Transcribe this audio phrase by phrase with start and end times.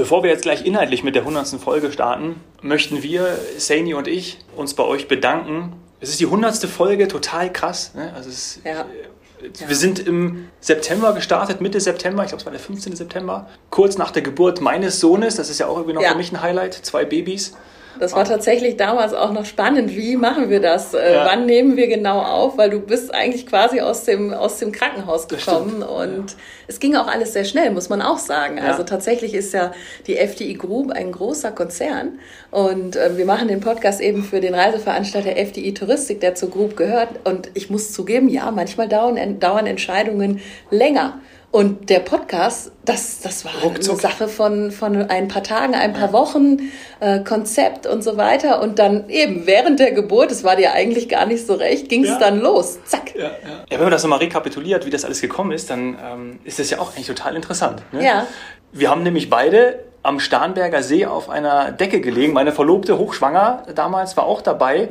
[0.00, 1.60] Bevor wir jetzt gleich inhaltlich mit der 100.
[1.60, 5.74] Folge starten, möchten wir, Saini und ich, uns bei euch bedanken.
[6.00, 6.56] Es ist die 100.
[6.64, 7.92] Folge, total krass.
[7.94, 8.10] Ne?
[8.14, 8.80] Also es, Ja.
[8.80, 12.96] äh, Wir sind im September gestartet, Mitte September, ich glaube es war der 15.
[12.96, 15.36] September, kurz nach der Geburt meines Sohnes.
[15.36, 16.12] Das ist ja auch irgendwie noch Ja.
[16.12, 17.54] für mich ein Highlight, zwei Babys.
[17.98, 19.94] Das war tatsächlich damals auch noch spannend.
[19.96, 20.94] Wie machen wir das?
[20.94, 21.26] Äh, Ja.
[21.26, 22.56] Wann nehmen wir genau auf?
[22.56, 25.82] Weil du bist eigentlich quasi aus dem, aus dem Krankenhaus gekommen.
[25.82, 26.36] Und
[26.68, 28.58] es ging auch alles sehr schnell, muss man auch sagen.
[28.58, 28.64] Ja.
[28.64, 29.72] Also tatsächlich ist ja
[30.06, 32.20] die FDI Group ein großer Konzern.
[32.50, 36.76] Und äh, wir machen den Podcast eben für den Reiseveranstalter FDI Touristik, der zur Group
[36.76, 37.08] gehört.
[37.24, 41.20] Und ich muss zugeben, ja, manchmal dauern, dauern Entscheidungen länger.
[41.52, 43.94] Und der Podcast, das, das war Ruckzuck.
[43.94, 48.62] eine Sache von, von ein paar Tagen, ein paar Wochen, äh, Konzept und so weiter.
[48.62, 52.04] Und dann eben während der Geburt, es war dir eigentlich gar nicht so recht, ging
[52.04, 52.18] es Ja.
[52.20, 52.78] dann los.
[52.84, 53.16] Zack.
[53.16, 53.30] Ja, ja.
[53.68, 56.70] ja, wenn man das nochmal rekapituliert, wie das alles gekommen ist, dann ähm, ist das
[56.70, 57.82] ja auch eigentlich total interessant.
[57.90, 58.04] Ne?
[58.04, 58.26] Ja.
[58.70, 62.32] Wir haben nämlich beide am Starnberger See auf einer Decke gelegen.
[62.32, 64.88] Meine Verlobte, hochschwanger damals, war auch dabei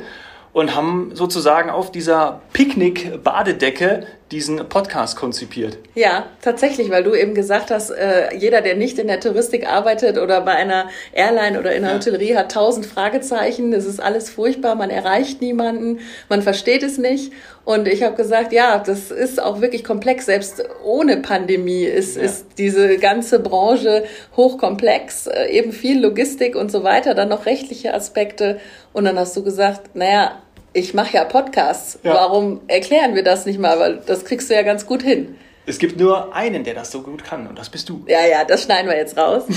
[0.52, 5.78] und haben sozusagen auf dieser Picknick-Badedecke diesen Podcast konzipiert.
[5.96, 10.18] Ja, tatsächlich, weil du eben gesagt hast, äh, jeder, der nicht in der Touristik arbeitet
[10.18, 11.98] oder bei einer Airline oder in der Ja.
[11.98, 13.74] Hotellerie, hat tausend Fragezeichen.
[13.74, 17.34] Es ist alles furchtbar, man erreicht niemanden, man versteht es nicht.
[17.66, 20.26] Und ich habe gesagt, ja, das ist auch wirklich komplex.
[20.26, 22.24] Selbst ohne Pandemie ist, Ja.
[22.24, 27.94] ist diese ganze Branche hochkomplex, äh, eben viel Logistik und so weiter, dann noch rechtliche
[27.94, 28.60] Aspekte.
[28.94, 30.42] Und dann hast du gesagt, naja,
[30.74, 32.00] ich mache ja Podcasts.
[32.04, 32.14] Ja.
[32.14, 33.80] Warum erklären wir das nicht mal?
[33.80, 35.36] Weil das kriegst du ja ganz gut hin.
[35.66, 38.04] Es gibt nur einen, der das so gut kann und das bist du.
[38.08, 39.44] Ja, ja, das schneiden wir jetzt raus.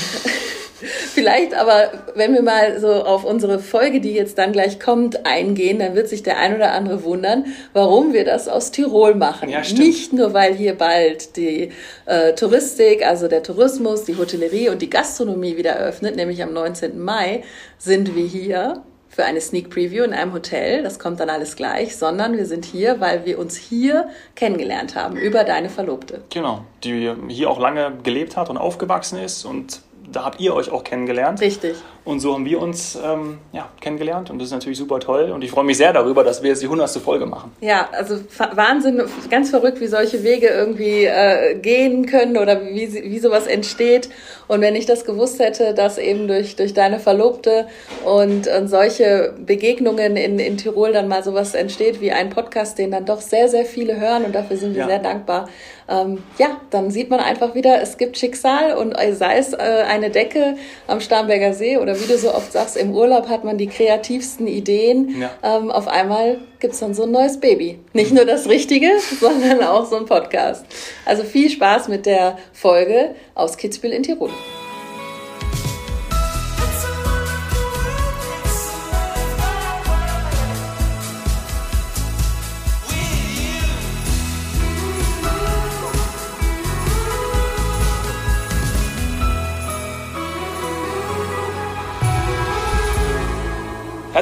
[1.14, 5.78] Vielleicht aber, wenn wir mal so auf unsere Folge, die jetzt dann gleich kommt, eingehen,
[5.78, 9.48] dann wird sich der ein oder andere wundern, warum wir das aus Tirol machen.
[9.48, 9.80] Ja, stimmt.
[9.80, 11.70] Nicht nur, weil hier bald die
[12.06, 16.98] äh, Touristik, also der Tourismus, die Hotellerie und die Gastronomie wieder eröffnet, nämlich am 19.
[16.98, 17.44] Mai,
[17.78, 18.82] sind wir hier
[19.14, 20.82] für eine Sneak Preview in einem Hotel.
[20.82, 25.16] Das kommt dann alles gleich, sondern wir sind hier, weil wir uns hier kennengelernt haben
[25.16, 26.22] über deine Verlobte.
[26.30, 30.70] Genau, die hier auch lange gelebt hat und aufgewachsen ist und da habt ihr euch
[30.70, 31.40] auch kennengelernt.
[31.40, 31.76] Richtig.
[32.04, 35.30] Und so haben wir uns ähm, ja, kennengelernt und das ist natürlich super toll.
[35.30, 36.90] Und ich freue mich sehr darüber, dass wir jetzt die 100.
[36.98, 37.52] Folge machen.
[37.60, 38.16] Ja, also
[38.54, 44.08] Wahnsinn, ganz verrückt, wie solche Wege irgendwie äh, gehen können oder wie, wie sowas entsteht.
[44.48, 47.66] Und wenn ich das gewusst hätte, dass eben durch, durch deine Verlobte
[48.04, 52.90] und, und solche Begegnungen in, in Tirol dann mal sowas entsteht wie ein Podcast, den
[52.90, 54.88] dann doch sehr, sehr viele hören und dafür sind wir Ja.
[54.88, 55.48] sehr dankbar.
[55.88, 59.58] Ähm, ja, dann sieht man einfach wieder, es gibt Schicksal und sei es äh,
[59.88, 63.58] eine Decke am Starnberger See oder wie du so oft sagst, im Urlaub hat man
[63.58, 65.20] die kreativsten Ideen.
[65.20, 65.30] Ja.
[65.42, 67.78] Ähm, auf einmal gibt's dann so ein neues Baby.
[67.92, 68.88] Nicht nur das Richtige,
[69.20, 70.64] sondern auch so ein Podcast.
[71.04, 74.30] Also viel Spaß mit der Folge aus Kitzbühel in Tirol.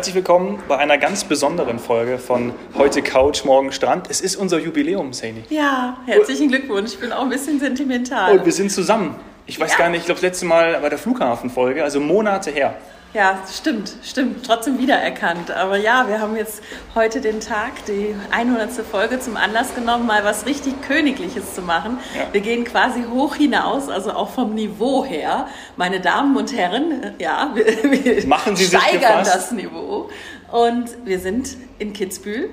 [0.01, 4.07] Herzlich willkommen bei einer ganz besonderen Folge von Heute Couch, Morgen Strand.
[4.09, 5.45] Es ist unser Jubiläum, Saini.
[5.51, 6.93] Ja, herzlichen Glückwunsch.
[6.95, 8.39] Ich bin auch ein bisschen sentimental.
[8.39, 9.15] Und wir sind zusammen.
[9.45, 9.77] Ich weiß Ja.
[9.77, 12.77] gar nicht, ich glaube, das letzte Mal bei der Flughafenfolge, also Monate her.
[13.13, 14.47] Ja, stimmt, stimmt.
[14.47, 15.51] Trotzdem wiedererkannt.
[15.51, 16.63] Aber ja, wir haben jetzt
[16.95, 18.71] heute den Tag, die 100.
[18.89, 21.99] Folge zum Anlass genommen, mal was richtig Königliches zu machen.
[22.17, 22.33] Ja.
[22.33, 25.49] Wir gehen quasi hoch hinaus, also auch vom Niveau her.
[25.77, 30.09] Meine Damen und Herren, ja, wir, wir Machen Sie sich steigern das Niveau.
[30.53, 32.51] Und wir sind in Kitzbühel.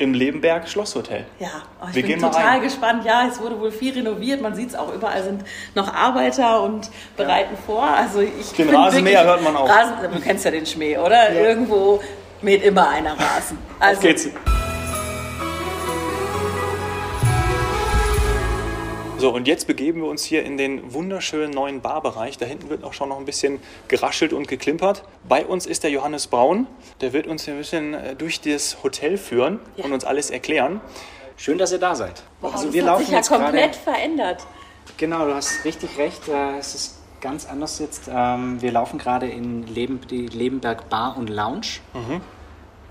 [0.00, 1.26] Im Lebenberg Schlosshotel.
[1.40, 1.48] Ja,
[1.80, 3.04] oh, ich Wir bin total gespannt.
[3.04, 4.40] Ja, es wurde wohl viel renoviert.
[4.40, 5.42] Man sieht es auch überall sind
[5.74, 7.82] noch Arbeiter und bereiten vor.
[7.82, 9.68] Also ich Den Rasenmäher hört man auch.
[9.68, 11.32] Rasen, du kennst ja den Schmäh, oder?
[11.32, 11.48] Ja.
[11.48, 12.00] Irgendwo
[12.42, 13.58] mäht immer einer Rasen.
[13.80, 14.28] Also Auf geht's.
[19.18, 22.38] So, und jetzt begeben wir uns hier in den wunderschönen neuen Barbereich.
[22.38, 23.58] Da hinten wird auch schon noch ein bisschen
[23.88, 25.02] geraschelt und geklimpert.
[25.28, 26.68] Bei uns ist der Johannes Braun.
[27.00, 29.84] Der wird uns hier ein bisschen äh, durch das Hotel führen Ja.
[29.84, 30.80] und uns alles erklären.
[31.36, 32.22] Schön, dass ihr da seid.
[32.40, 33.78] wow, also das wir hat laufen sich ja jetzt komplett gerade.
[33.96, 34.46] verändert.
[34.98, 36.28] Genau, du hast richtig recht.
[36.28, 38.08] äh, Es ist ganz anders jetzt.
[38.08, 41.80] Ähm, Wir laufen gerade in Leben, die Lebenberg Bar und Lounge.
[41.92, 42.20] Mhm.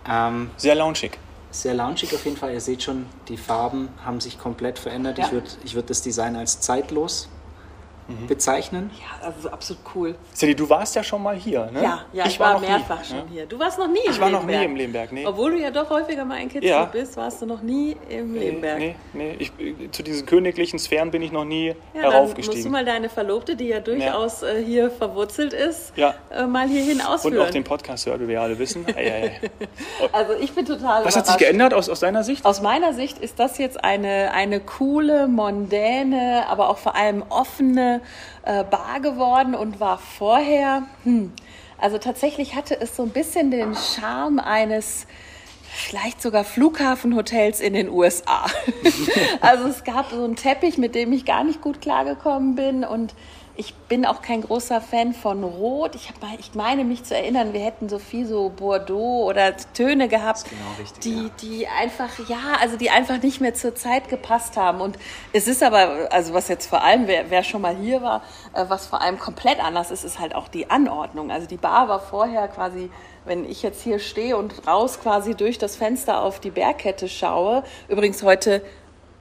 [0.10, 1.18] Ähm, Sehr launchig.
[1.62, 2.54] Sehr loungig auf jeden Fall.
[2.54, 5.18] Ihr seht schon, die Farben haben sich komplett verändert.
[5.18, 5.26] Ja.
[5.26, 7.30] Ich würde ich würd das Design als zeitlos
[8.28, 8.90] bezeichnen.
[9.00, 10.16] Ja, also absolut cool.
[10.34, 11.84] Cindy, du warst ja schon mal hier, ne?
[11.84, 13.24] Ja, ja ich, war, noch mehrfach nie, schon ne?
[13.32, 13.46] hier.
[13.46, 14.60] Du warst noch nie im Ich war noch Lebenberg.
[14.62, 15.26] nie im Lebenberg, nee.
[15.26, 16.86] Obwohl du ja doch häufiger mal in Kitzbühel Ja.
[16.86, 18.80] bist, warst du noch nie im Lebenberg.
[18.80, 19.36] Nee, nee.
[19.40, 19.52] Ich,
[19.92, 22.72] zu diesen königlichen Sphären bin ich noch nie Ja, dann musst du heraufgestiegen.
[22.72, 26.16] mal deine Verlobte, die ja durchaus äh, hier verwurzelt ist, Ja.
[26.30, 27.40] äh, mal hierhin Und ausführen.
[27.46, 28.86] auch den Podcast hört, wie wir alle wissen.
[28.96, 29.52] Ei, ei, ei.
[30.14, 32.46] also ich bin total Was hat sich geändert aus, aus deiner Sicht?
[32.46, 37.97] Aus meiner Sicht ist das jetzt eine, eine coole, mondäne, aber auch vor allem offene
[38.44, 41.34] äh, Bar geworden und war vorher, hm,
[41.78, 45.08] also tatsächlich hatte es so ein bisschen den Charme eines
[45.78, 48.46] vielleicht sogar Flughafenhotels in den USA.
[49.42, 53.14] also es gab so einen Teppich, mit dem ich gar nicht gut klargekommen bin und
[53.58, 55.96] ich bin auch kein großer Fan von Rot.
[55.96, 59.56] Ich, hab, mal- ich meine mich zu erinnern, wir hätten so viel so Bordeaux oder
[59.74, 61.30] Töne gehabt, genau richtig, die, ja.
[61.42, 64.80] die einfach, ja, also die einfach nicht mehr zur Zeit gepasst haben.
[64.80, 64.98] Und
[65.34, 68.22] es ist aber, also was jetzt vor allem, wer, wer schon mal hier war,
[68.54, 71.32] äh, was vor allem komplett anders ist, ist halt auch die Anordnung.
[71.32, 72.92] Also die Bar war vorher quasi,
[73.26, 77.64] wenn ich jetzt hier stehe und raus quasi durch das Fenster auf die Bergkette schaue,
[77.88, 78.62] übrigens heute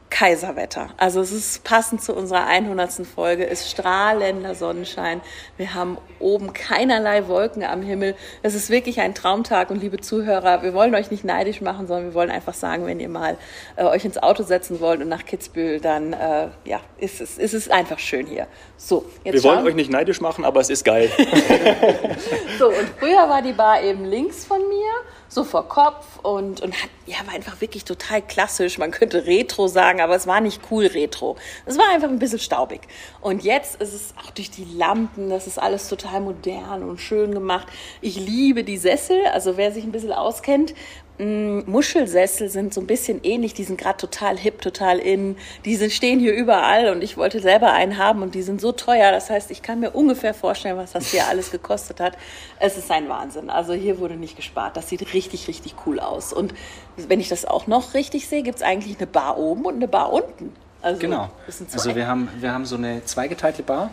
[0.09, 0.89] Kaiserwetter.
[0.97, 3.07] Also es ist passend zu unserer 100.
[3.07, 5.21] Folge, ist strahlender Sonnenschein.
[5.57, 8.15] Wir haben oben keinerlei Wolken am Himmel.
[8.43, 12.07] Es ist wirklich ein Traumtag und liebe Zuhörer, wir wollen euch nicht neidisch machen, sondern
[12.07, 13.37] wir wollen einfach sagen, wenn ihr mal
[13.77, 17.53] äh, euch ins Auto setzen wollt und nach Kitzbühel, dann äh, ja, ist es, ist
[17.55, 18.47] es einfach schön hier.
[18.77, 21.11] So, jetzt Wir wollen schauen- euch nicht neidisch machen, aber es ist geil.
[22.59, 24.93] so, und früher war die Bar eben links von mir,
[25.29, 28.79] so vor Kopf und, und hat, ja, war einfach wirklich total klassisch.
[28.79, 31.37] Man könnte Retro sagen, aber es war nicht cool Retro.
[31.65, 32.83] Es war einfach ein bisschen staubig.
[33.21, 37.33] Und jetzt ist es auch durch die Lampen, das ist alles total modern und schön
[37.33, 37.67] gemacht.
[38.01, 40.75] Ich liebe die Sessel, also wer sich ein bisschen auskennt,
[41.19, 45.37] Muschelsessel sind so ein bisschen ähnlich, die sind gerade total hip, total in.
[45.65, 48.73] Die sind, stehen hier überall und ich wollte selber einen haben und die sind so
[48.73, 49.11] teuer.
[49.13, 52.19] Das heißt, ich kann mir ungefähr vorstellen, was das hier alles gekostet hat.
[52.61, 53.49] Es ist ein Wahnsinn.
[53.51, 54.77] Also hier wurde nicht gespart.
[54.77, 56.33] Das sieht richtig, richtig cool aus.
[56.33, 56.53] Und
[56.97, 59.89] wenn ich das auch noch richtig sehe, gibt es eigentlich eine Bar oben und eine
[59.89, 60.53] Bar unten.
[60.83, 61.31] Also, Genau.
[61.73, 63.91] Also wir haben, wir haben so eine zweigeteilte Bar.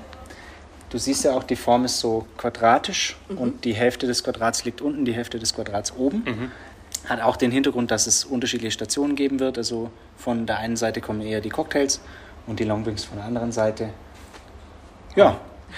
[0.90, 3.38] Du siehst ja auch, die Form ist so quadratisch Mhm.
[3.40, 6.52] und die Hälfte des Quadrats liegt unten, die Hälfte des Quadrats oben.
[7.08, 9.58] Hat auch den Hintergrund, dass es unterschiedliche Stationen geben wird.
[9.58, 12.00] Also von der einen Seite kommen eher die Cocktails
[12.48, 13.90] und die Longdrinks von der anderen Seite.
[15.16, 15.36] Ja, Ja,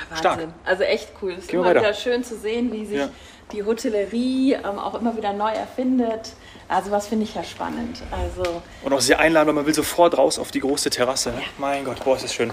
[0.10, 0.18] Wahnsinn.
[0.18, 0.40] Stark.
[0.66, 1.32] Also echt cool.
[1.34, 3.10] Es ist Gehen immer wieder schön zu sehen, wie sich Ja.
[3.52, 6.34] die Hotellerie ähm, auch immer wieder neu erfindet.
[6.68, 8.02] Also was finde ich ja spannend.
[8.12, 11.30] Also Und auch sehr einladend, weil man will sofort raus auf die große Terrasse.
[11.32, 11.42] ne?
[11.58, 12.52] Mein Gott, boah, ist das schön.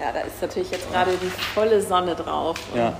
[0.00, 2.56] ja, da ist natürlich jetzt gerade die volle Sonne drauf.
[2.74, 2.96] Ja.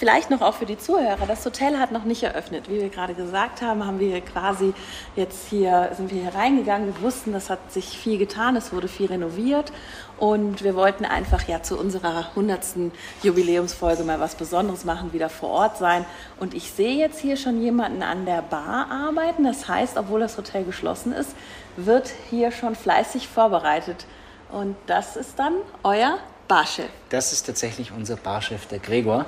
[0.00, 1.26] Vielleicht noch auch für die Zuhörer.
[1.28, 2.70] Das Hotel hat noch nicht eröffnet.
[2.70, 4.72] Wie wir gerade gesagt haben, haben wir quasi
[5.14, 6.86] jetzt hier, sind wir hier reingegangen.
[6.86, 8.56] Wir wussten, das hat sich viel getan.
[8.56, 9.72] Es wurde viel renoviert.
[10.16, 12.92] Und wir wollten einfach ja zu unserer 100.
[13.22, 16.06] Jubiläumsfolge mal was Besonderes machen, wieder vor Ort sein.
[16.38, 19.44] Und ich sehe jetzt hier schon jemanden an der Bar arbeiten.
[19.44, 21.36] Das heißt, obwohl das Hotel geschlossen ist,
[21.76, 24.06] wird hier schon fleißig vorbereitet.
[24.50, 26.16] Und das ist dann euer
[26.48, 26.88] Barchef.
[27.10, 29.26] das ist tatsächlich unser Barchef, der Gregor.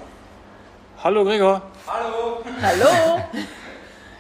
[1.05, 1.61] Hallo Gregor.
[2.63, 3.19] Hallo.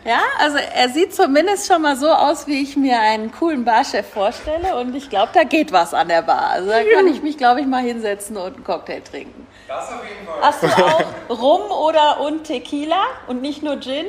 [0.04, 4.08] Ja, also er sieht zumindest schon mal so aus, wie ich mir einen coolen Barchef
[4.08, 4.76] vorstelle.
[4.76, 6.50] Und ich glaube, da geht was an der Bar.
[6.50, 9.46] Also da kann ich mich, glaube ich, mal hinsetzen und einen Cocktail trinken.
[9.68, 10.40] Das auf jeden Fall.
[10.42, 14.06] Hast du auch Rum oder und Tequila und nicht nur Gin?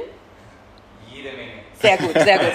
[1.12, 1.63] Jede Menge.
[1.84, 2.52] Sehr gut, sehr gut.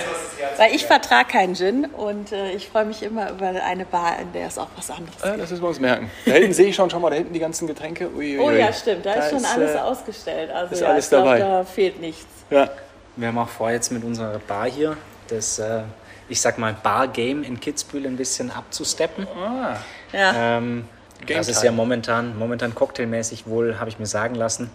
[0.56, 4.32] Weil ich vertrage keinen Gin und äh, ich freue mich immer über eine Bar, in
[4.32, 5.42] der es auch was anderes Äh, gibt.
[5.42, 6.10] das müssen wir uns merken.
[6.26, 8.08] Da hinten sehe ich schon, schau mal, da hinten die ganzen Getränke.
[8.16, 9.06] Ui, ui, Oh ja, stimmt.
[9.06, 10.50] Da, ist schon alles äh, ausgestellt.
[10.50, 11.38] Also ist ja, alles ich glaube, dabei.
[11.38, 12.26] da fehlt nichts.
[12.50, 12.68] Ja.
[13.16, 14.96] Wir haben auch vor, jetzt mit unserer Bar hier
[15.28, 15.82] das, äh,
[16.28, 19.26] ich sag mal, Bar-Game in Kitzbühel ein bisschen abzusteppen.
[19.36, 19.76] Ah,
[20.12, 20.56] Ja.
[20.58, 20.84] Ähm,
[21.26, 24.70] das ist ja momentan, momentan cocktailmäßig wohl, habe ich mir sagen lassen.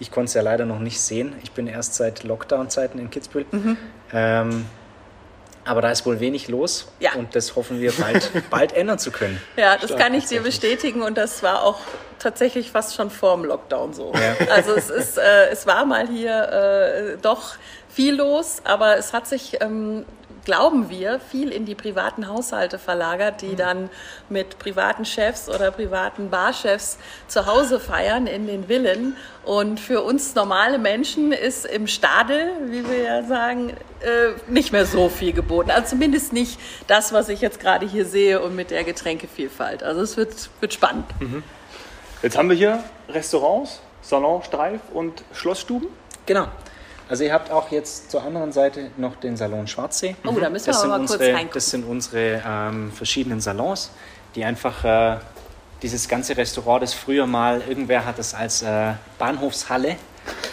[0.00, 1.34] Ich konnte es ja leider noch nicht sehen.
[1.42, 3.46] Ich bin erst seit Lockdown-Zeiten in Kitzbühel.
[3.50, 3.76] Mhm.
[4.12, 4.66] Ähm,
[5.64, 7.12] aber da ist wohl wenig los Ja.
[7.14, 9.40] und das hoffen wir bald, bald ändern zu können.
[9.56, 11.80] Ja, das Stark, kann ich dir bestätigen und das war auch
[12.18, 14.12] tatsächlich fast schon vor dem Lockdown so.
[14.14, 14.46] Ja.
[14.50, 17.56] Also es ist, äh, es war mal hier äh, doch
[17.90, 20.06] viel los, aber es hat sich, ähm,
[20.44, 23.90] glauben wir, viel in die privaten Haushalte verlagert, die dann
[24.28, 29.16] mit privaten Chefs oder privaten Barchefs zu Hause feiern in den Villen.
[29.44, 34.86] Und für uns normale Menschen ist im Stadel, wie wir ja sagen, äh, nicht mehr
[34.86, 35.70] so viel geboten.
[35.70, 39.82] Also zumindest nicht das, was ich jetzt gerade hier sehe und mit der Getränkevielfalt.
[39.82, 41.06] Also es wird, wird spannend.
[42.22, 45.88] Jetzt haben wir hier Restaurants, Salon, Streif und Schlossstuben.
[46.26, 46.48] Genau.
[47.08, 50.14] Also ihr habt auch jetzt zur anderen Seite noch den Salon Schwarzsee.
[50.26, 51.54] Oh, da müssen wir das aber mal kurz unsere, reingucken.
[51.54, 53.90] Das sind unsere ähm, verschiedenen Salons,
[54.34, 55.16] die einfach äh,
[55.82, 59.96] dieses ganze Restaurant, das früher mal, irgendwer hat es als äh, Bahnhofshalle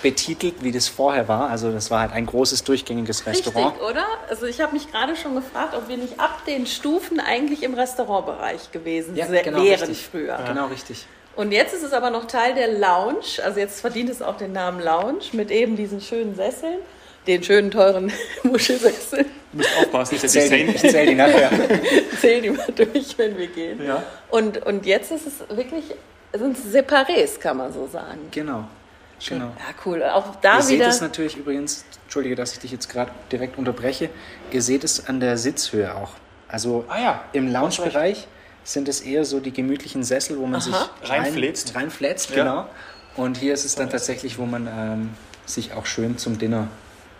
[0.02, 1.50] betitelt, wie das vorher war.
[1.50, 3.74] Also das war halt ein großes durchgängiges Restaurant.
[3.74, 4.06] Richtig, oder?
[4.30, 7.74] Also ich habe mich gerade schon gefragt, ob wir nicht ab den Stufen eigentlich im
[7.74, 10.08] Restaurantbereich gewesen Ja, genau, wären richtig.
[10.10, 10.38] früher.
[10.48, 11.06] Genau, richtig.
[11.36, 13.44] Und jetzt ist es aber noch Teil der Lounge.
[13.44, 16.80] Also jetzt verdient es auch den Namen Lounge mit eben diesen schönen Sesseln,
[17.27, 18.12] den schönen teuren
[18.44, 19.25] Muschelsesseln.
[19.51, 21.51] Du musst aufpassen, nicht, dass Zähl die ich zähl die nachher.
[22.22, 23.86] Zähl die mal durch, wenn wir gehen.
[23.86, 24.04] Ja.
[24.30, 25.86] Und, und jetzt ist es wirklich,
[26.34, 28.20] sind es Separés, kann man so sagen.
[28.32, 28.65] Genau.
[29.27, 29.46] genau.
[29.46, 30.04] Ja, cool.
[30.04, 30.88] Auch da Ihr seht wieder.
[30.88, 34.10] es natürlich übrigens, entschuldige, dass ich dich jetzt gerade direkt unterbreche,
[34.51, 36.12] ihr seht es an der Sitzhöhe auch.
[36.48, 38.27] Also Ah ja, im Lounge-Bereich
[38.65, 41.74] sind es eher so die gemütlichen Sessel, wo man sich rein- Reinfläzt.
[41.75, 42.36] reinflätzt, Ja.
[42.43, 42.69] genau.
[43.15, 45.10] Und hier ist es dann tatsächlich, wo man ähm,
[45.45, 46.67] sich auch schön zum Dinner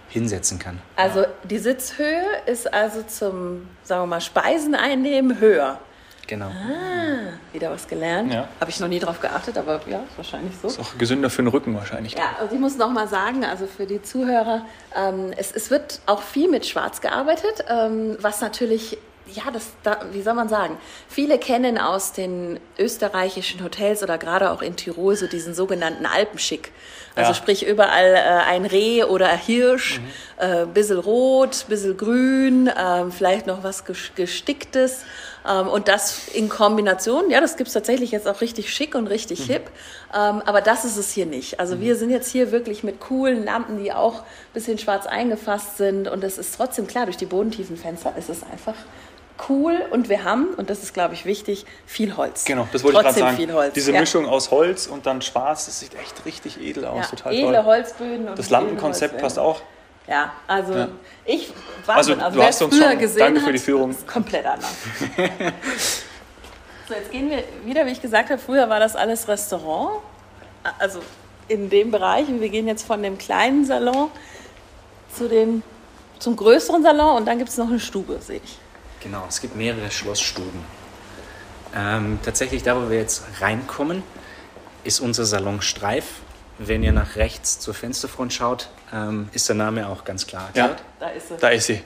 [0.10, 0.82] hinsetzen kann.
[0.98, 5.80] Also die Sitzhöhe ist also zum, sagen wir mal, Speisen einnehmen höher.
[6.28, 6.48] Genau.
[6.48, 8.34] Ah, wieder was gelernt.
[8.34, 8.48] Ja.
[8.60, 10.68] Habe ich noch nie drauf geachtet, aber ja, ist wahrscheinlich so.
[10.68, 12.14] Ist auch gesünder für den Rücken wahrscheinlich.
[12.14, 16.00] Ja, und ich muss noch mal sagen, also für die Zuhörer, ähm, es, es wird
[16.08, 18.98] auch viel mit Schwarz gearbeitet, ähm, was natürlich,
[19.34, 20.78] ja, das, da, wie soll man sagen,
[21.08, 26.72] viele kennen aus den österreichischen Hotels oder gerade auch in Tirol so diesen sogenannten Alpenschick.
[27.16, 27.36] Also Ja.
[27.36, 30.02] sprich überall äh, ein Reh oder ein Hirsch,
[30.38, 35.04] äh, bisschen rot, bisschen grün, ähm, vielleicht noch was ges- gesticktes.
[35.50, 39.44] Ähm, und das in Kombination, ja, das gibt's tatsächlich jetzt auch richtig schick und richtig
[39.46, 39.70] hip.
[40.14, 41.60] Ähm, aber das ist es hier nicht.
[41.60, 45.78] Also wir sind jetzt hier wirklich mit coolen Lampen, die auch ein bisschen schwarz eingefasst
[45.78, 46.08] sind.
[46.10, 48.76] Und es ist trotzdem klar, durch die bodentiefen Fenster ist es einfach
[49.50, 49.82] cool.
[49.92, 52.46] Und wir haben, und das ist, glaube ich, wichtig, viel Holz.
[52.46, 53.38] Genau, das wollte ich gerade Trotzdem sagen.
[53.38, 53.74] viel Holz.
[53.74, 54.00] Diese ja.
[54.00, 57.54] Mischung aus Holz und dann Schwarz, das sieht echt richtig edel aus, Ja, total edle
[57.54, 57.64] toll.
[57.66, 58.28] Holzböden.
[58.30, 59.62] Und Das Lampenkonzept passt auch.
[60.08, 60.88] Ja, also Ja.
[61.26, 61.52] ich
[61.88, 62.34] Also, Wahnsinn.
[62.36, 63.92] du hast uns früher schon- gesehen danke für hat, die Führung.
[63.92, 64.72] Ist komplett anders.
[66.88, 70.00] so, jetzt gehen wir wieder, wie ich gesagt habe, früher war das alles Restaurant,
[70.80, 71.00] also
[71.48, 72.28] in dem Bereich.
[72.28, 74.10] Und wir gehen jetzt von dem kleinen Salon
[75.16, 75.64] zu dem,
[76.20, 78.58] zum größeren Salon und dann gibt es noch eine Stube, sehe ich.
[79.06, 80.66] Genau, es gibt mehrere Schlossstuben.
[81.76, 84.02] Ähm, tatsächlich, da wo wir jetzt reinkommen,
[84.84, 86.06] ist unser Salon Streif.
[86.58, 90.68] Wenn ihr nach rechts zur Fensterfront schaut, ähm, ist der Name auch ganz klar Ja,
[90.70, 90.84] erklärt.
[91.00, 91.36] Da ist sie.
[91.40, 91.84] da ist sie.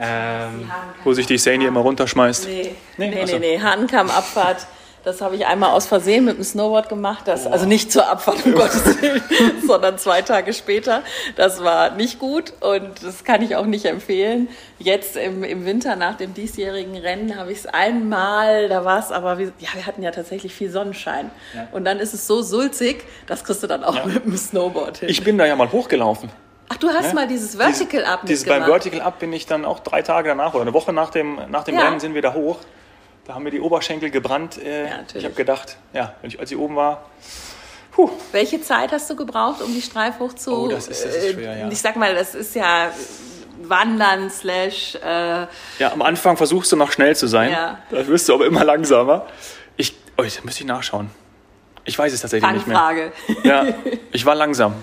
[0.00, 0.70] Ähm,
[1.04, 2.46] Wo sich die Sani immer runterschmeißt.
[2.46, 3.10] Nee, Nee?
[3.10, 3.38] nee, Ach so.
[3.38, 3.62] nee, nee.
[3.62, 4.66] Hahnkammabfahrt.
[5.04, 7.22] Das habe ich einmal aus Versehen mit dem Snowboard gemacht.
[7.26, 9.22] Das, Also nicht zur Abfahrt, um Gottes Willen,
[9.66, 11.02] sondern zwei Tage später.
[11.36, 14.48] Das war nicht gut und das kann ich auch nicht empfehlen.
[14.78, 19.12] Jetzt im, im Winter nach dem diesjährigen Rennen habe ich es einmal, da war es
[19.12, 21.30] aber, wie, ja, wir hatten ja tatsächlich viel Sonnenschein.
[21.54, 21.68] Ja.
[21.72, 24.06] Und dann ist es so sulzig, das kriegst du dann auch Ja.
[24.06, 25.08] mit dem Snowboard hin.
[25.10, 26.30] Ich bin da ja mal hochgelaufen.
[26.70, 27.12] Ach, du hast Ja?
[27.14, 28.82] mal dieses Vertical Up Dieses, beim mitgemacht.
[28.84, 31.64] Vertical Up bin ich dann auch drei Tage danach oder eine Woche nach dem, nach
[31.64, 31.76] dem.
[31.78, 32.56] Rennen sind wir da hoch.
[33.26, 34.58] Da haben mir die Oberschenkel gebrannt.
[34.62, 37.06] Äh, Ja, ich habe gedacht, ja, wenn ich, als ich oben war,
[37.92, 40.64] puh, Welche Zeit hast du gebraucht, um die Streif hoch zu?
[40.64, 41.68] Oh, das ist- das ist schwer, ja.
[41.70, 42.90] Ich sag mal, das ist ja
[43.62, 44.96] Wandern slash.
[44.96, 45.46] Äh,
[45.78, 47.50] ja, am Anfang versuchst du noch schnell zu sein.
[47.52, 47.78] Ja.
[47.90, 49.26] Da wirst du aber immer langsamer.
[49.76, 51.08] Ich, oh, jetzt müsste ich nachschauen.
[51.86, 52.76] Ich weiß es tatsächlich nicht mehr.
[52.76, 53.12] Fangfrage.
[53.44, 53.66] Ja,
[54.12, 54.74] ich war langsam.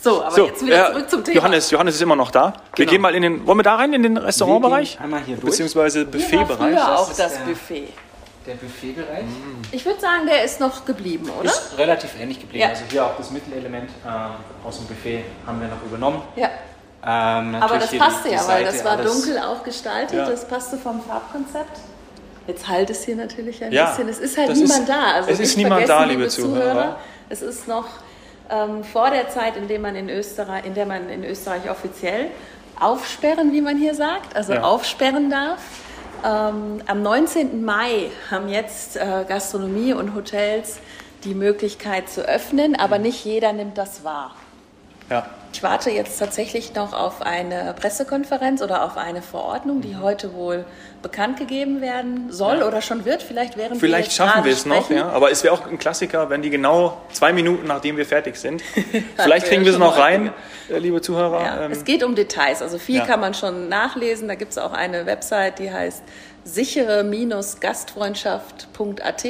[0.00, 1.36] So, aber So, jetzt wieder ja, zurück zum Thema.
[1.36, 2.52] Johannes, Johannes ist immer noch da.
[2.76, 2.90] Wir Genau.
[2.92, 4.96] gehen mal in den, wollen wir da rein in den Restaurantbereich?
[4.98, 5.50] Wir einmal hier durch.
[5.50, 6.12] Beziehungsweise Hier war
[6.46, 6.56] Buffetbereich.
[6.58, 7.88] früher das auch ist das der- Buffet.
[8.46, 9.24] Der Buffetbereich
[9.72, 11.50] Ich würde sagen, der ist noch geblieben, oder?
[11.50, 12.62] ist relativ ähnlich geblieben.
[12.62, 12.68] Ja.
[12.70, 14.12] Also hier auch das Mittelelement ähm,
[14.64, 16.22] aus dem Buffet haben wir noch übernommen.
[16.36, 16.48] Ja.
[17.04, 20.16] Ähm, Aber das passte die- die ja, weil das war alles- dunkel auch gestaltet.
[20.16, 20.26] Ja.
[20.30, 21.78] Das passte vom Farbkonzept.
[22.46, 24.08] Jetzt halt es hier natürlich ein Ja, bisschen.
[24.08, 25.02] Es ist halt das niemand ist- da.
[25.16, 26.96] Also es ist niemand da, liebe Zuhörer.
[27.28, 27.84] Es ist noch
[28.50, 32.26] ähm, vor der Zeit, in der man in Österreich, in der man in Österreich offiziell
[32.80, 34.62] aufsperren, wie man hier sagt, also Ja.
[34.62, 35.58] aufsperren darf.
[36.24, 37.64] Ähm, am 19.
[37.64, 40.78] Mai haben jetzt äh, Gastronomie und Hotels
[41.24, 44.34] die Möglichkeit zu öffnen, aber nicht jeder nimmt das wahr.
[45.10, 45.26] Ja.
[45.52, 50.64] Ich warte jetzt tatsächlich noch auf eine Pressekonferenz oder auf eine Verordnung, die heute wohl
[51.02, 53.22] bekannt gegeben werden soll oder schon wird.
[53.22, 54.98] Vielleicht während wir Vielleicht jetzt schaffen wir es noch, sprechen.
[54.98, 55.08] ja.
[55.08, 58.62] Aber es wäre auch ein Klassiker, wenn die genau zwei Minuten nachdem wir fertig sind.
[59.16, 60.32] Vielleicht kriegen wir schon noch rein,
[60.68, 61.42] äh, liebe Zuhörer.
[61.42, 62.62] Ja, Ähm, es geht um Details.
[62.62, 63.06] Also viel ja.
[63.06, 64.28] kann man schon nachlesen.
[64.28, 66.02] Da gibt es auch eine Website, die heißt
[66.44, 69.24] sichere-gastfreundschaft.at.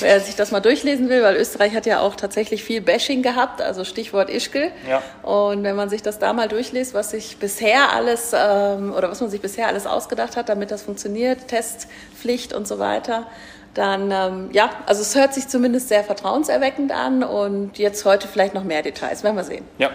[0.00, 3.60] Wer sich das mal durchlesen will, weil Österreich hat ja auch tatsächlich viel Bashing gehabt,
[3.60, 4.70] also Stichwort Ischgl.
[4.88, 5.02] Ja.
[5.22, 9.20] Und wenn man sich das da mal durchliest, was sich bisher alles ähm, oder was
[9.20, 13.26] man sich bisher alles ausgedacht hat, damit das funktioniert, Testpflicht und so weiter,
[13.74, 18.54] dann ähm, ja, also es hört sich zumindest sehr vertrauenserweckend an und jetzt heute vielleicht
[18.54, 19.64] noch mehr Details, werden wir sehen.
[19.78, 19.90] ja.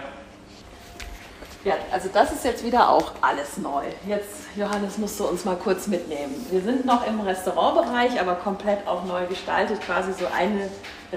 [1.64, 3.82] Ja, also das ist jetzt wieder auch alles neu.
[4.06, 6.34] Jetzt, Johannes, musst du uns mal kurz mitnehmen.
[6.50, 10.70] Wir sind noch im Restaurantbereich, aber komplett auch neu gestaltet, quasi so eine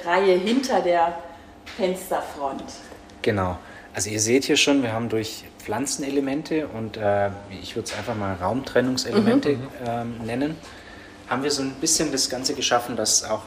[0.04, 1.14] Reihe hinter der
[1.78, 2.64] Fensterfront.
[3.22, 3.58] Genau.
[3.94, 7.30] Also ihr seht hier schon, wir haben durch Pflanzenelemente und äh,
[7.62, 10.58] ich würde es einfach mal Raumtrennungselemente ähm, nennen,
[11.30, 13.44] haben wir so ein bisschen das Ganze geschaffen, dass auch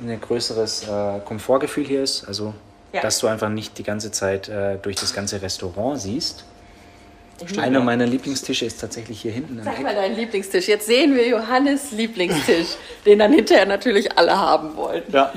[0.00, 2.26] ein größeres äh, Komfortgefühl hier ist.
[2.26, 2.54] Also
[2.92, 3.02] Ja.
[3.02, 6.44] dass du einfach nicht die ganze Zeit äh, durch das ganze Restaurant siehst.
[7.58, 9.82] Einer meiner Lieblingstische ist tatsächlich hier hinten Sag Eck.
[9.84, 10.66] mal deinen Lieblingstisch.
[10.66, 12.68] Jetzt sehen wir Johannes Lieblingstisch,
[13.06, 15.12] den dann hinterher natürlich alle haben wollten.
[15.12, 15.32] Ja.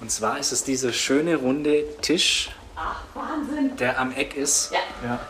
[0.00, 3.76] Und zwar ist es dieser schöne runde Tisch, Ach, Wahnsinn.
[3.76, 4.72] der am Eck ist.
[4.72, 4.78] Ja,
[5.08, 5.20] ja.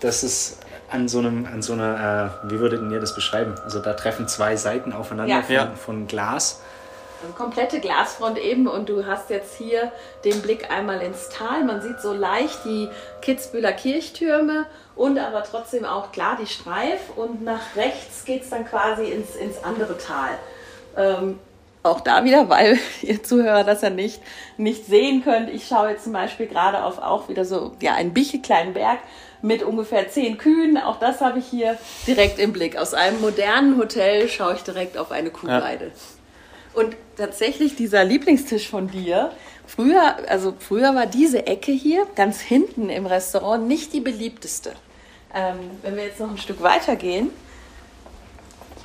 [0.00, 0.58] Das ist
[0.90, 3.54] an so einem, an so einer, äh, wie würdet ihr das beschreiben?
[3.64, 5.42] Also da treffen zwei Seiten aufeinander Ja.
[5.42, 5.72] von, Ja.
[5.76, 6.60] von Glas.
[7.22, 9.92] Eine komplette Glasfront eben und du hast jetzt hier
[10.24, 11.64] den Blick einmal ins Tal.
[11.64, 12.88] Man sieht so leicht die
[13.22, 18.64] Kitzbühler Kirchtürme und aber trotzdem auch klar die Streif und nach rechts geht es dann
[18.64, 20.30] quasi ins, ins andere Tal.
[20.96, 21.38] Ähm,
[21.82, 24.20] auch da wieder, weil ihr Zuhörer das ja nicht,
[24.56, 25.50] nicht sehen könnt.
[25.50, 28.98] Ich schaue jetzt zum Beispiel gerade auf auch wieder so ja, einen kleinen Berg
[29.42, 30.76] mit ungefähr zehn Kühen.
[30.78, 32.76] Auch das habe ich hier direkt im Blick.
[32.76, 35.92] Aus einem modernen Hotel schaue ich direkt auf eine Kuhweide.
[36.78, 39.32] Und tatsächlich dieser Lieblingstisch von dir,
[39.66, 44.74] früher, also früher war diese Ecke hier ganz hinten im Restaurant nicht die beliebteste.
[45.34, 47.30] Ähm, wenn wir jetzt noch ein Stück weiter gehen,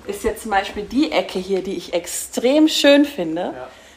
[0.08, 3.54] ist jetzt zum Beispiel die Ecke hier, die ich extrem schön finde.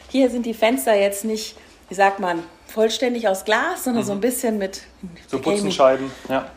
[0.09, 1.55] Hier sind die Fenster jetzt nicht,
[1.89, 4.83] wie sagt man, vollständig aus Glas, sondern so ein bisschen mit
[5.27, 5.55] So Gaming.
[5.55, 6.11] Putzenscheiben.
[6.29, 6.51] Ja.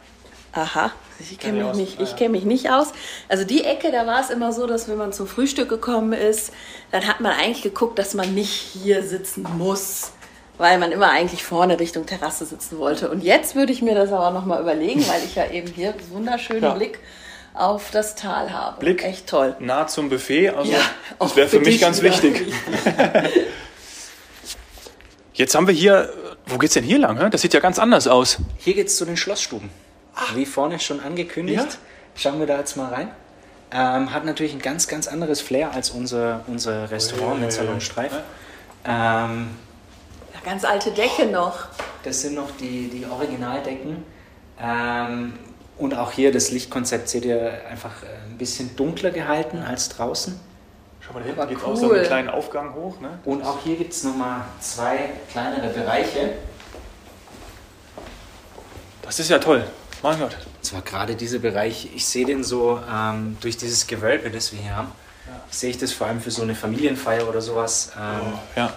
[0.53, 0.93] Aha,
[1.31, 2.93] ich Kenn kenne ich mich, nicht, ich kenn mich nicht aus.
[3.29, 6.53] Also die Ecke, da war es immer so, dass wenn man zum Frühstück gekommen ist,
[6.91, 10.13] dann hat man eigentlich geguckt, dass man nicht hier sitzen muss,
[10.59, 13.11] weil man immer eigentlich vorne Richtung Terrasse sitzen wollte.
[13.11, 16.11] Und jetzt würde ich mir das aber nochmal überlegen, weil ich ja eben hier einen
[16.11, 16.75] wunderschönen Ja.
[16.75, 16.99] Blick
[17.55, 18.79] auf das Tal habe.
[18.79, 19.03] Blick.
[19.05, 19.57] Echt toll.
[19.59, 20.51] Nah zum Buffet.
[20.51, 20.79] Also Ja,
[21.19, 22.53] das auch wäre für für mich ganz wichtig.
[25.35, 26.13] Jetzt haben wir hier,
[26.47, 27.31] wo geht's denn hier lang?
[27.31, 28.39] Das sieht ja ganz anders aus.
[28.59, 29.71] Hier geht es zu den Schlossstuben.
[30.35, 31.59] Wie vorne schon angekündigt.
[31.59, 31.79] Ja.
[32.15, 33.11] Schauen wir da jetzt mal rein.
[33.73, 38.13] Ähm, hat natürlich ein ganz, ganz anderes Flair als unser, unser Restaurant mit Salon Streif.
[38.85, 39.51] Ähm,
[40.45, 41.69] ganz alte Decke noch.
[42.03, 44.05] das sind noch die, die Originaldecken.
[44.61, 45.35] Ähm,
[45.79, 50.39] und auch hier das Lichtkonzept seht ihr einfach äh, ein bisschen dunkler gehalten als draußen.
[51.01, 51.73] Schau mal, da hinten geht's cool.
[51.73, 53.01] auch so einen kleinen Aufgang hoch.
[53.01, 53.19] Ne?
[53.25, 56.35] Und auch hier gibt es nochmal zwei kleinere Bereiche.
[59.03, 59.65] Das ist ja toll.
[60.03, 60.37] Mein Gott.
[60.57, 64.61] Und zwar gerade dieser Bereich, ich sehe den so ähm, durch dieses Gewölbe, das wir
[64.61, 64.93] hier haben,
[65.51, 68.73] sehe ich das vor allem für so eine Familienfeier oder sowas ähm, Ja.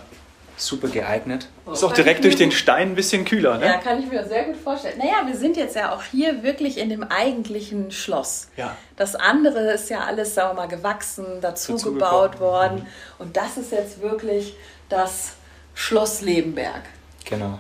[0.58, 1.48] super geeignet.
[1.72, 3.58] Ist auch direkt durch den Stein ein bisschen kühler.
[3.58, 3.66] Ne?
[3.66, 4.98] Ja, kann ich mir sehr gut vorstellen.
[4.98, 8.50] Naja, wir sind jetzt ja auch hier wirklich in dem eigentlichen Schloss.
[8.58, 8.76] Ja.
[8.98, 12.52] Das andere ist ja alles, sagen wir mal, gewachsen, dazu Dazu gebaut gekommen.
[12.52, 12.88] worden.
[13.18, 14.56] Und das ist jetzt wirklich
[14.90, 15.34] das
[15.74, 16.84] Schloss Lebenberg.
[17.26, 17.58] Genau.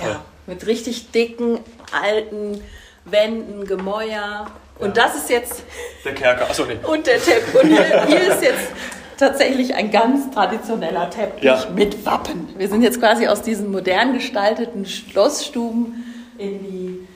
[0.00, 1.60] Ja, mit richtig dicken,
[1.92, 2.60] alten
[3.04, 4.46] Wänden, Gemäuer.
[4.78, 5.62] Und das ist jetzt,
[6.04, 6.44] Der Kerker.
[6.48, 6.76] Achso, nee.
[6.86, 7.54] und der Teppich.
[7.54, 8.68] Und hier, hier ist jetzt
[9.18, 11.64] tatsächlich ein ganz traditioneller Teppich Ja.
[11.74, 12.48] mit Wappen.
[12.58, 16.04] Wir sind jetzt quasi aus diesen modern gestalteten Schlossstuben
[16.38, 17.08] in die.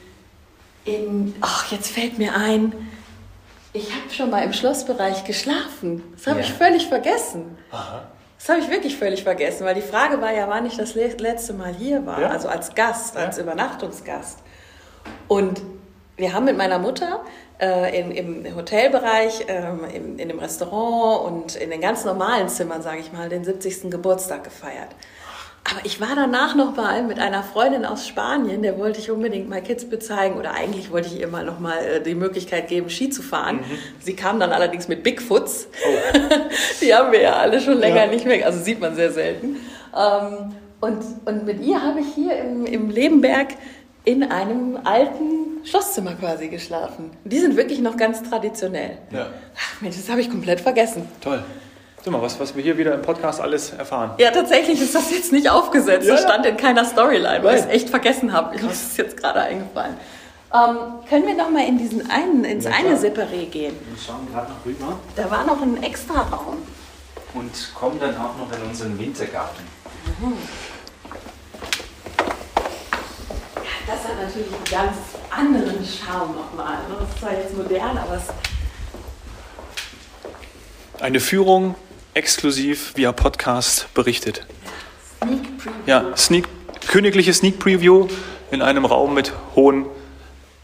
[0.91, 2.73] In, ach, jetzt fällt mir ein,
[3.75, 6.03] ich habe schon mal im Schlossbereich geschlafen.
[6.17, 6.47] Das habe Ja.
[6.47, 7.59] ich völlig vergessen.
[8.39, 11.09] Das habe ich wirklich völlig vergessen, weil die Frage war ja, wann ich das le-
[11.19, 12.29] letzte Mal hier war, Ja.
[12.31, 13.23] also als Gast, Ja.
[13.23, 14.39] als Übernachtungsgast.
[15.27, 15.61] Und
[16.19, 17.25] wir haben mit meiner Mutter
[17.61, 18.11] äh, in,
[18.45, 23.13] im Hotelbereich, ähm, in, in dem Restaurant und in den ganz normalen Zimmern, sage ich
[23.13, 23.91] mal, den 70.
[23.91, 24.89] Geburtstag gefeiert.
[25.71, 29.49] Aber ich war danach noch mal mit einer Freundin aus Spanien, der wollte ich unbedingt
[29.51, 32.89] mal Kitzbühel zeigen oder eigentlich wollte ich ihr mal noch mal äh, die Möglichkeit geben,
[32.91, 33.61] Ski zu fahren.
[34.01, 35.69] Sie kam dann allerdings mit Bigfoots.
[36.81, 38.07] die haben wir ja alle schon länger Ja.
[38.07, 39.57] nicht mehr, also sieht man sehr selten.
[39.95, 43.49] Ähm, und, und mit ihr habe ich hier im, im Lebenberg
[44.09, 47.11] in einem alten Schlosszimmer quasi geschlafen.
[47.25, 48.97] Die sind wirklich noch ganz traditionell.
[49.11, 49.27] Ja.
[49.55, 51.07] Ach Mensch, das habe ich komplett vergessen.
[51.21, 51.43] Toll.
[52.03, 54.13] Sag mal, was, was wir hier wieder im Podcast alles erfahren.
[54.17, 56.07] Ja, tatsächlich ist das jetzt nicht aufgesetzt.
[56.07, 56.29] Ja, das ja.
[56.29, 58.57] stand in keiner Storyline, weil ich es echt vergessen habe.
[58.57, 59.95] Mir ist es jetzt gerade eingefallen.
[60.55, 62.97] Ähm, können wir noch mal in diesen einen, ins Ja, eine.
[62.97, 63.75] Separé gehen?
[63.91, 66.57] Wir schauen gerade noch rüber Da war noch ein extra Raum.
[67.35, 69.65] und kommen dann auch noch in unseren Wintergarten.
[73.89, 74.97] Das hat natürlich einen ganz
[75.31, 76.75] anderen Charme nochmal.
[76.75, 76.97] ne?
[77.01, 78.25] Das ist zwar jetzt modern, aber es
[81.03, 81.75] Eine Führung
[82.13, 84.47] exklusiv via Podcast berichtet.
[85.25, 85.73] Sneak Preview.
[85.87, 86.47] Ja, Sneak,
[86.87, 88.09] königliche Sneak Preview
[88.51, 89.87] in einem Raum mit hohen,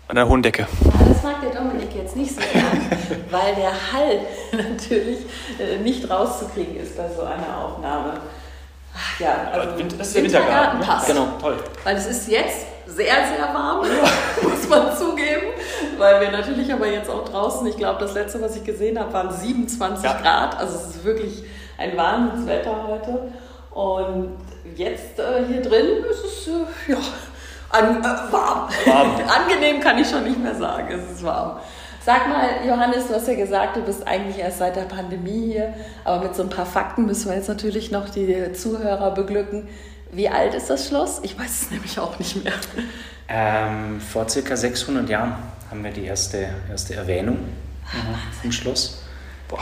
[0.07, 0.67] einer hohen Decke.
[1.09, 2.91] Das mag der Dominik jetzt nicht so gern,
[3.31, 4.21] weil der Hall
[4.53, 5.21] natürlich
[5.59, 8.21] äh, nicht rauszukriegen ist bei so einer Aufnahme.
[9.19, 10.81] Ja, also das ist der Wintergarten.
[10.81, 10.85] ne?
[10.85, 11.07] passt.
[11.07, 11.27] Genau.
[11.41, 11.57] Toll.
[11.85, 13.87] Weil es ist jetzt sehr, sehr warm,
[14.43, 15.47] muss man zugeben.
[15.99, 19.13] Weil wir natürlich aber jetzt auch draußen, ich glaube, das letzte, was ich gesehen habe,
[19.13, 20.21] waren 27 Ja.
[20.21, 20.59] Grad.
[20.59, 21.45] Also es ist wirklich
[21.79, 23.33] ein Wahnsinnswetter heute.
[23.71, 24.37] Und
[24.77, 26.99] jetzt äh, hier drin ist es äh, ja,
[27.71, 28.69] an, äh, warm.
[28.87, 29.17] Warm.
[29.29, 31.59] Angenehm kann ich schon nicht mehr sagen, es ist warm.
[32.05, 35.73] Sag mal, Johannes, du hast ja gesagt, du bist eigentlich erst seit der Pandemie hier,
[36.05, 39.69] aber mit so ein paar Fakten müssen wir jetzt natürlich noch die Zuhörer beglücken.
[40.15, 41.21] Wie alt ist das Schloss?
[41.23, 42.53] Ich weiß es nämlich auch nicht mehr.
[43.29, 45.35] Ähm, vor circa 600 Jahren
[45.71, 47.39] haben wir die erste, erste Erwähnung
[48.43, 49.03] im Schloss.
[49.49, 49.61] Boah.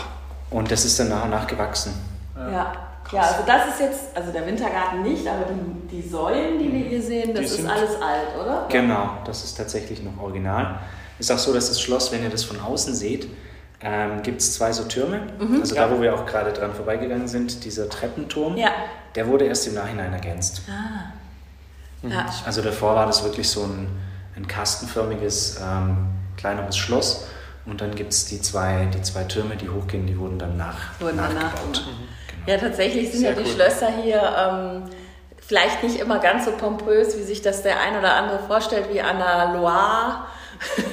[0.50, 1.94] Und das ist dann nach und nach gewachsen.
[2.36, 2.72] Ja.
[3.10, 6.88] Ja, also das ist jetzt, also der Wintergarten nicht, aber die, die Säulen, die wir
[6.88, 8.66] hier sehen, das ist alles alt, oder?
[8.70, 10.78] Genau, das ist tatsächlich noch original.
[11.18, 13.26] Ist auch so, dass das Schloss, wenn ihr das von außen seht,
[13.82, 15.22] ähm, gibt es zwei so Türme.
[15.60, 15.86] Also Ja.
[15.88, 18.70] da, wo wir auch gerade dran vorbeigegangen sind, dieser Treppenturm, Ja.
[19.14, 20.62] der wurde erst im Nachhinein ergänzt.
[22.02, 22.26] Ja.
[22.44, 23.86] Also davor war das wirklich so ein,
[24.36, 27.26] ein kastenförmiges, ähm, kleineres Schloss.
[27.64, 30.98] Und dann gibt es die zwei, die zwei Türme, die hochgehen, die wurden dann nach,
[30.98, 31.74] Wurden danach nachgebaut.
[31.74, 31.88] gemacht.
[32.46, 33.54] Ja, tatsächlich sind Sehr ja die cool.
[33.54, 34.82] Schlösser hier ähm,
[35.38, 39.00] vielleicht nicht immer ganz so pompös, wie sich das der ein oder andere vorstellt, wie
[39.00, 40.24] an der Loire.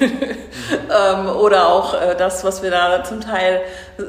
[0.00, 3.60] ähm, oder auch äh, das, was wir da zum Teil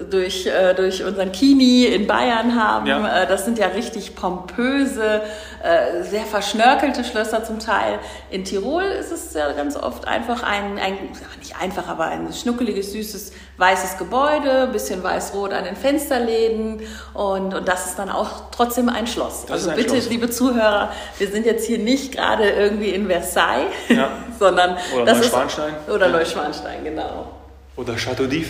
[0.09, 2.87] durch, äh, durch unseren Kini in Bayern haben.
[2.87, 3.23] Ja.
[3.23, 5.21] Äh, das sind ja richtig pompöse,
[5.63, 7.99] äh, sehr verschnörkelte Schlösser zum Teil.
[8.29, 10.97] In Tirol ist es ja ganz oft einfach ein, ein
[11.39, 16.81] nicht einfach, aber ein schnuckeliges, süßes, weißes Gebäude, ein bisschen weiß-rot an den Fensterläden
[17.13, 19.43] und, und das ist dann auch trotzdem ein Schloss.
[19.43, 20.09] Das also ein bitte, Schloss.
[20.09, 24.09] liebe Zuhörer, wir sind jetzt hier nicht gerade irgendwie in Versailles, Ja.
[24.41, 25.73] sondern Oder das Neuschwanstein.
[25.87, 27.27] Ist, oder Neuschwanstein, genau.
[27.75, 28.47] Oder Chateau d'If.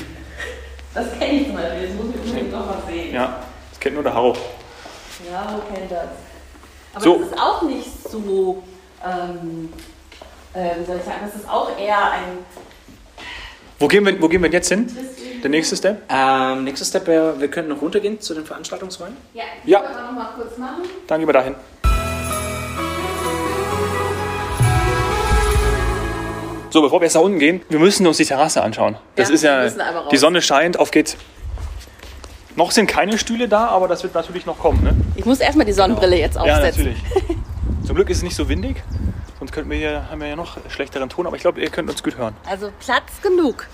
[0.94, 3.14] Das kenne ich zum Beispiel, das muss ich unbedingt noch mal sehen.
[3.14, 4.34] Ja, das kennt nur der Harro.
[5.30, 6.08] Ja, wo kennt das?
[6.94, 7.20] Aber So.
[7.20, 8.64] das ist auch nicht so,
[9.06, 9.72] ähm,
[10.54, 12.40] äh, wie soll ich sagen, das ist auch eher ein
[13.80, 14.90] Wo gehen wir, wo gehen wir jetzt hin?
[15.44, 16.04] Der nächste Step?
[16.10, 19.18] Ähm, nächster Step wäre, wir könnten noch runtergehen zu den Veranstaltungsräumen.
[19.34, 19.80] Ja, Ja.
[19.82, 20.84] können wir noch mal kurz machen.
[21.08, 21.56] Dann gehen wir dahin.
[26.72, 28.96] So, bevor wir jetzt nach unten gehen, wir müssen uns die Terrasse anschauen.
[29.16, 31.18] Das Ja, ist ja, die Sonne scheint, auf geht's.
[32.56, 34.82] Noch sind keine Stühle da, aber das wird natürlich noch kommen.
[34.84, 34.96] Ne?
[35.16, 36.86] Ich muss erstmal die Sonnenbrille jetzt Ja, aufsetzen.
[36.86, 37.04] natürlich.
[37.86, 38.82] Zum Glück ist es nicht so windig,
[39.40, 41.90] sonst könnten wir hier, haben wir ja noch schlechteren Ton, aber ich glaube, ihr könnt
[41.90, 42.36] uns gut hören.
[42.50, 43.68] Also Platz genug,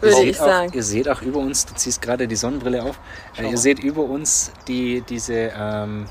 [0.00, 0.72] würde Ihr ich seht auch, sagen.
[0.74, 2.98] Ihr seht auch über uns, du ziehst gerade die Sonnenbrille auf,
[3.36, 6.06] äh, ihr seht über uns die, diese, ähm,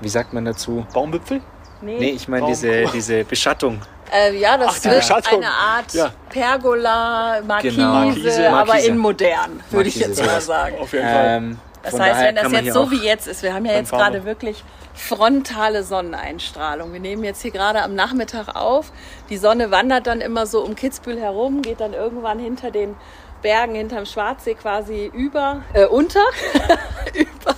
[0.00, 0.86] wie sagt man dazu?
[0.94, 1.40] Baumwipfel?
[1.82, 3.80] Nee, ich meine diese, diese Beschattung.
[4.12, 5.38] Äh, ja, das Ach, Beschattung.
[5.42, 6.10] eine Art Ja.
[6.28, 7.92] Pergola, Markise, Genau.
[8.06, 8.48] Markise.
[8.48, 8.88] aber Markise.
[8.88, 10.76] in modern, würde ich jetzt mal sagen.
[10.80, 11.24] Auf jeden Fall.
[11.26, 14.24] Ähm, Das heißt, wenn das jetzt so wie jetzt ist, wir haben ja jetzt gerade
[14.24, 14.62] wirklich
[14.94, 16.92] frontale Sonneneinstrahlung.
[16.92, 18.92] Wir nehmen jetzt hier gerade am Nachmittag auf.
[19.30, 22.96] Die Sonne wandert dann immer so um Kitzbühel herum, geht dann irgendwann hinter den
[23.42, 26.20] Bergen, hinterm Schwarzsee quasi über, äh, unter,
[27.14, 27.56] über, unter.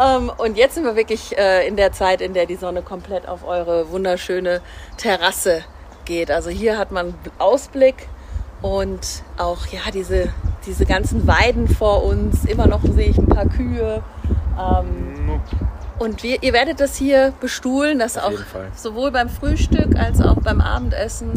[0.00, 3.28] Ähm, und jetzt sind wir wirklich äh, in der Zeit, in der die Sonne komplett
[3.28, 4.60] auf eure wunderschöne
[4.96, 5.64] Terrasse
[6.04, 6.30] geht.
[6.30, 8.08] Also hier hat man Ausblick
[8.62, 10.32] und auch ja diese,
[10.66, 12.44] diese ganzen Weiden vor uns.
[12.44, 14.02] Immer noch sehe ich ein paar Kühe.
[14.58, 15.40] Ähm,
[15.98, 20.36] und wir, ihr werdet das hier bestuhlen, das Auf auch sowohl beim Frühstück als auch
[20.36, 21.32] beim Abendessen.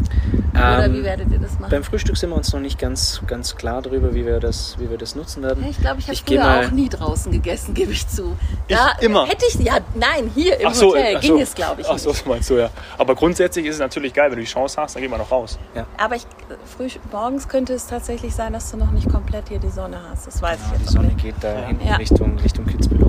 [0.54, 1.70] Oder Ähm, wie werdet ihr das machen?
[1.70, 4.88] Beim Frühstück sind wir uns noch nicht ganz, ganz klar darüber, wie wir das, wie
[4.88, 5.62] wir das nutzen werden.
[5.68, 8.36] Ich glaube, ich habe früher mal- auch nie draußen gegessen, gebe ich zu.
[8.66, 9.26] Ich Da immer.
[9.26, 11.40] Hätte ich, ja, nein, hier im so, Hotel ging so.
[11.40, 11.86] es, glaube ich.
[11.90, 12.26] Ach so, nicht.
[12.26, 12.70] meinst du ja.
[12.96, 15.30] Aber grundsätzlich ist es natürlich geil, wenn du die Chance hast, dann gehen wir noch
[15.30, 15.58] raus.
[15.98, 16.26] Aber ich,
[16.76, 20.26] früh, morgens könnte es tatsächlich sein, dass du noch nicht komplett hier die Sonne hast.
[20.26, 21.22] Das weiß Ja, ich die jetzt noch Sonne nicht.
[21.22, 21.96] geht da hinten Ja.
[21.96, 23.04] Richtung, Richtung Kitzbühel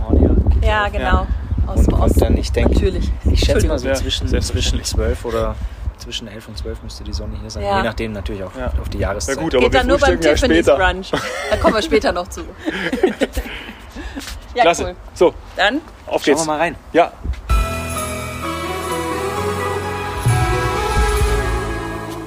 [0.62, 1.28] Ja, genau.
[1.65, 2.20] Aus Und Osten.
[2.20, 3.12] dann, ich denke, Natürlich.
[3.32, 5.56] ich schätze mal so Ja, zwischen, zwischen 12 oder
[5.98, 7.63] zwischen 11 und 12 müsste die Sonne hier sein.
[7.63, 7.78] Ja.
[7.78, 8.72] Je nachdem natürlich auch Ja.
[8.80, 9.36] auf die Jahreszeit.
[9.36, 10.78] Ja gut, aber Geht wir dann nur beim ja Tiffany's später.
[10.78, 11.12] Brunch.
[11.50, 12.41] Da kommen wir später noch zu.
[14.56, 14.84] ja, Klasse.
[14.86, 14.96] cool.
[15.13, 16.41] So, Dann auf Schauen geht's.
[16.43, 16.76] wir mal rein.
[16.93, 17.12] Ja.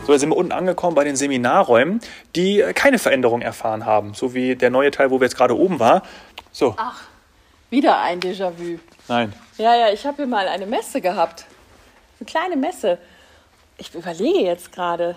[0.07, 2.01] So, jetzt sind wir unten angekommen bei den Seminarräumen,
[2.35, 4.13] die keine Veränderung erfahren haben.
[4.15, 6.03] So wie der neue Teil, wo wir jetzt gerade oben waren.
[6.53, 6.75] So,
[7.71, 8.79] wieder ein Déjà-vu.
[9.09, 9.33] nein.
[9.57, 11.47] Ja, ja, ich habe hier mal eine Messe gehabt.
[12.19, 12.99] Eine kleine Messe.
[13.79, 15.17] Ich überlege jetzt gerade.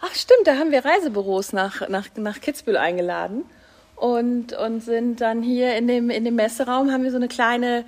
[0.00, 3.44] Ach stimmt, da haben wir Reisebüros nach, nach, nach Kitzbühel eingeladen
[3.96, 7.84] und, und sind dann hier in dem, in dem Messeraum haben wir so eine kleine,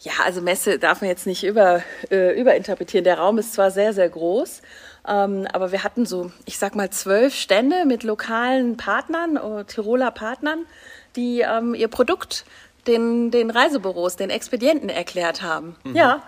[0.00, 3.04] Ja, also Messe darf man jetzt nicht über, äh, überinterpretieren.
[3.04, 4.62] Der Raum ist zwar sehr, sehr groß,
[5.06, 10.10] ähm, aber wir hatten so, ich sag mal, zwölf Stände mit lokalen Partnern, äh, Tiroler
[10.10, 10.66] Partnern,
[11.14, 12.44] die ähm, ihr Produkt
[12.86, 15.76] den, den Reisebüros, den Expedienten erklärt haben.
[15.84, 15.96] Mhm.
[15.96, 16.22] Ja.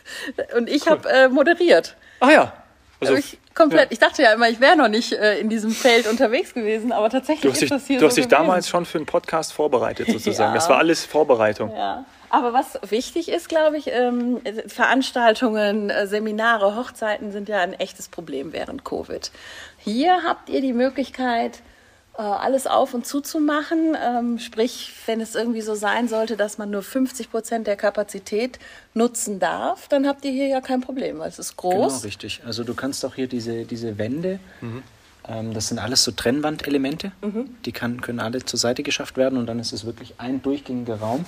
[0.56, 0.92] Und ich cool.
[0.92, 1.96] habe äh, moderiert.
[2.20, 2.52] Ah ja.
[3.00, 3.86] Also, ich, komplett.
[3.86, 3.92] Ja.
[3.92, 7.08] Ich dachte ja immer, ich wäre noch nicht äh, in diesem Feld unterwegs gewesen, aber
[7.08, 8.46] tatsächlich du hast ist dich, das hier Du hast so dich gewesen.
[8.46, 10.50] damals schon für einen Podcast vorbereitet sozusagen.
[10.52, 10.54] ja.
[10.54, 11.74] Das war alles Vorbereitung.
[11.74, 12.04] Ja.
[12.28, 18.08] Aber was wichtig ist, glaube ich, ähm, Veranstaltungen, äh, Seminare, Hochzeiten sind ja ein echtes
[18.08, 19.32] Problem während Covid.
[19.78, 21.60] Hier habt ihr die Möglichkeit,
[22.20, 23.96] alles auf und zuzumachen.
[24.02, 28.58] Ähm, sprich, wenn es irgendwie so sein sollte, dass man nur 50 Prozent der Kapazität
[28.94, 31.72] nutzen darf, dann habt ihr hier ja kein Problem, weil es ist groß.
[31.74, 32.40] Genau, richtig.
[32.44, 34.82] Also du kannst auch hier diese, diese Wände, mhm.
[35.28, 37.56] ähm, das sind alles so Trennwandelemente, mhm.
[37.64, 40.96] die kann, können alle zur Seite geschafft werden und dann ist es wirklich ein durchgängiger
[40.96, 41.24] Raum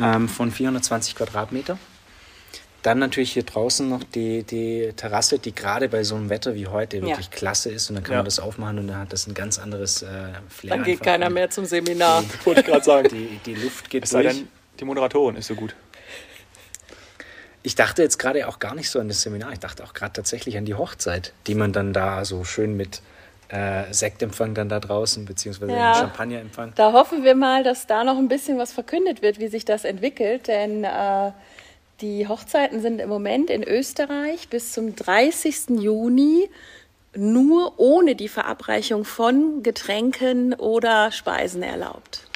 [0.00, 1.78] ähm, von 420 Quadratmeter.
[2.84, 6.66] Dann natürlich hier draußen noch die, die Terrasse, die gerade bei so einem Wetter wie
[6.66, 7.32] heute wirklich ja.
[7.32, 7.88] klasse ist.
[7.88, 8.18] Und dann kann ja.
[8.18, 10.06] man das aufmachen und dann hat das ein ganz anderes äh,
[10.50, 10.76] Flair.
[10.76, 12.22] Dann geht keiner mehr zum Seminar.
[12.22, 13.08] Die, Wollte ich gerade sagen.
[13.08, 14.26] Die, die Luft geht es durch.
[14.26, 15.74] Denn, die Moderatorin ist so gut.
[17.62, 19.54] Ich dachte jetzt gerade auch gar nicht so an das Seminar.
[19.54, 23.00] Ich dachte auch gerade tatsächlich an die Hochzeit, die man dann da so schön mit
[23.48, 26.72] äh, Sektempfang dann da draußen, beziehungsweise ja, Champagnerempfang.
[26.74, 29.86] Da hoffen wir mal, dass da noch ein bisschen was verkündet wird, wie sich das
[29.86, 31.32] entwickelt, denn äh,
[32.00, 35.80] die Hochzeiten sind im Moment in Österreich bis zum 30.
[35.80, 36.50] Juni
[37.16, 42.26] nur ohne die Verabreichung von Getränken oder Speisen erlaubt.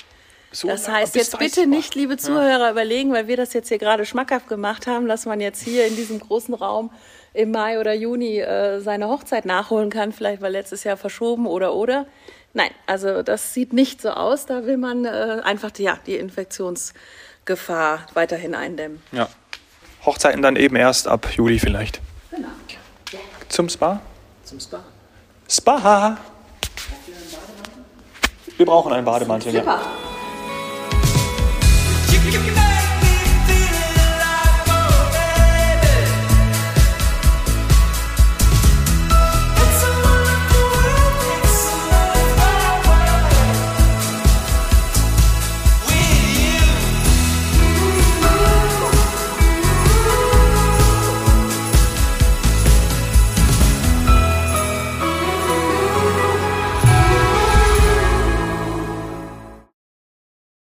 [0.52, 2.70] So das heißt, jetzt bitte nicht, liebe Zuhörer, ja.
[2.70, 5.94] überlegen, weil wir das jetzt hier gerade schmackhaft gemacht haben, dass man jetzt hier in
[5.94, 6.90] diesem großen Raum
[7.34, 11.74] im Mai oder Juni äh, seine Hochzeit nachholen kann, vielleicht weil letztes Jahr verschoben oder
[11.74, 12.06] oder.
[12.54, 14.46] Nein, also das sieht nicht so aus.
[14.46, 19.02] Da will man äh, einfach die, ja, die Infektionsgefahr weiterhin eindämmen.
[19.12, 19.28] Ja.
[20.04, 22.00] Hochzeiten dann eben erst ab Juli vielleicht.
[22.30, 22.48] Genau.
[23.48, 24.00] Zum Spa?
[24.44, 24.80] Zum Spa.
[25.48, 26.16] Spa!
[28.56, 29.80] Wir brauchen einen Bademantel, ja.